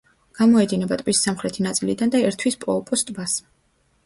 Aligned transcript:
გამოედინება 0.37 0.97
ტბის 1.01 1.21
სამხრეთი 1.27 1.65
ნაწილიდან 1.67 2.15
და 2.17 2.23
ერთვის 2.31 2.59
პოოპოს 2.65 3.07
ტბას. 3.13 3.39